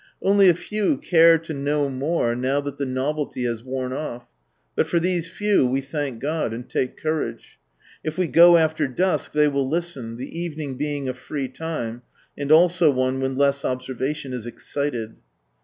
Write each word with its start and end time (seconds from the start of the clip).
Only 0.19 0.49
a 0.49 0.55
few 0.55 0.97
care 0.97 1.37
to 1.37 1.53
know 1.53 1.87
more, 1.87 2.35
now 2.35 2.59
that 2.61 2.79
the 2.79 2.87
novelty 2.87 3.43
has 3.43 3.63
worn 3.63 3.93
off; 3.93 4.25
but 4.75 4.87
for 4.87 4.99
these 4.99 5.29
few 5.29 5.67
we 5.67 5.79
thank 5.81 6.19
God, 6.19 6.53
and 6.53 6.67
take 6.67 6.97
courage. 6.97 7.59
If 8.03 8.17
we 8.17 8.27
go 8.27 8.57
after 8.57 8.87
dusk 8.87 9.31
they 9.33 9.47
will 9.47 9.69
listen, 9.69 10.17
the 10.17 10.39
evening 10.39 10.75
being 10.75 11.07
a 11.07 11.13
free 11.13 11.47
time, 11.49 12.01
and 12.35 12.51
also 12.51 12.89
one 12.89 13.19
when 13.19 13.35
less 13.37 13.63
observation 13.63 14.33
is 14.33 14.47
excited. 14.47 15.17